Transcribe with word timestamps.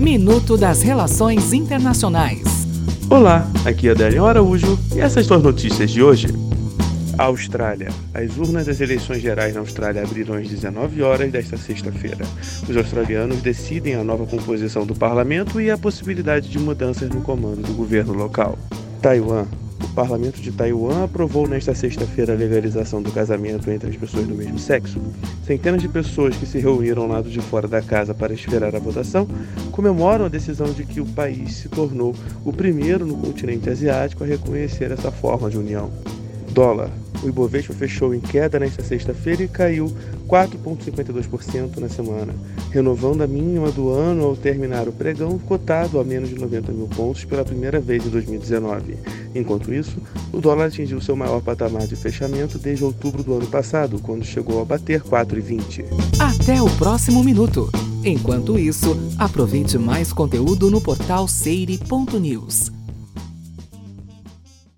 Minuto 0.00 0.56
das 0.56 0.80
Relações 0.80 1.52
Internacionais. 1.52 2.40
Olá, 3.10 3.46
aqui 3.66 3.86
é 3.86 3.90
Adélio 3.90 4.24
Araújo 4.24 4.78
e 4.96 4.98
essas 4.98 5.26
são 5.26 5.36
as 5.36 5.42
notícias 5.42 5.90
de 5.90 6.02
hoje. 6.02 6.28
Austrália. 7.18 7.90
As 8.14 8.38
urnas 8.38 8.64
das 8.64 8.80
eleições 8.80 9.20
gerais 9.20 9.52
na 9.52 9.60
Austrália 9.60 10.02
abriram 10.02 10.36
às 10.36 10.48
19 10.48 11.02
horas 11.02 11.30
desta 11.30 11.58
sexta-feira. 11.58 12.24
Os 12.66 12.74
australianos 12.74 13.42
decidem 13.42 13.94
a 13.94 14.02
nova 14.02 14.24
composição 14.24 14.86
do 14.86 14.94
parlamento 14.94 15.60
e 15.60 15.70
a 15.70 15.76
possibilidade 15.76 16.48
de 16.48 16.58
mudanças 16.58 17.10
no 17.10 17.20
comando 17.20 17.60
do 17.60 17.74
governo 17.74 18.14
local. 18.14 18.58
Taiwan. 19.02 19.44
Parlamento 19.94 20.40
de 20.40 20.52
Taiwan 20.52 21.04
aprovou 21.04 21.48
nesta 21.48 21.74
sexta-feira 21.74 22.32
a 22.32 22.36
legalização 22.36 23.02
do 23.02 23.10
casamento 23.10 23.70
entre 23.70 23.90
as 23.90 23.96
pessoas 23.96 24.26
do 24.26 24.34
mesmo 24.34 24.58
sexo. 24.58 25.00
Centenas 25.44 25.82
de 25.82 25.88
pessoas 25.88 26.36
que 26.36 26.46
se 26.46 26.58
reuniram 26.58 27.02
ao 27.02 27.08
lado 27.08 27.28
de 27.28 27.40
fora 27.40 27.66
da 27.66 27.82
casa 27.82 28.14
para 28.14 28.32
esperar 28.32 28.74
a 28.74 28.78
votação 28.78 29.26
comemoram 29.72 30.26
a 30.26 30.28
decisão 30.28 30.72
de 30.72 30.84
que 30.84 31.00
o 31.00 31.06
país 31.06 31.54
se 31.54 31.68
tornou 31.68 32.14
o 32.44 32.52
primeiro 32.52 33.04
no 33.04 33.16
continente 33.16 33.68
asiático 33.68 34.22
a 34.22 34.26
reconhecer 34.26 34.90
essa 34.92 35.10
forma 35.10 35.50
de 35.50 35.58
união. 35.58 35.90
Dólar. 36.50 36.90
O 37.22 37.28
Ibovespa 37.28 37.74
fechou 37.74 38.14
em 38.14 38.20
queda 38.20 38.58
nesta 38.58 38.82
sexta-feira 38.82 39.42
e 39.42 39.48
caiu 39.48 39.92
4,52% 40.26 41.76
na 41.78 41.88
semana, 41.88 42.34
renovando 42.70 43.22
a 43.22 43.26
mínima 43.26 43.70
do 43.70 43.90
ano 43.90 44.24
ao 44.24 44.36
terminar 44.36 44.88
o 44.88 44.92
pregão 44.92 45.38
cotado 45.38 46.00
a 46.00 46.04
menos 46.04 46.30
de 46.30 46.36
90 46.36 46.72
mil 46.72 46.88
pontos 46.88 47.24
pela 47.24 47.44
primeira 47.44 47.78
vez 47.78 48.06
em 48.06 48.08
2019. 48.08 48.96
Enquanto 49.34 49.72
isso, 49.72 49.98
o 50.32 50.40
dólar 50.40 50.66
atingiu 50.66 51.00
seu 51.00 51.14
maior 51.14 51.42
patamar 51.42 51.86
de 51.86 51.94
fechamento 51.94 52.58
desde 52.58 52.84
outubro 52.84 53.22
do 53.22 53.34
ano 53.34 53.46
passado, 53.46 54.00
quando 54.00 54.24
chegou 54.24 54.62
a 54.62 54.64
bater 54.64 55.02
4,20. 55.02 55.84
Até 56.18 56.62
o 56.62 56.70
próximo 56.76 57.22
minuto. 57.22 57.70
Enquanto 58.02 58.58
isso, 58.58 58.96
aproveite 59.18 59.76
mais 59.76 60.10
conteúdo 60.10 60.70
no 60.70 60.80
portal 60.80 61.28
seire.news. 61.28 62.79